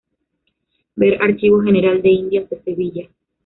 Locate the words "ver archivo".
0.95-1.61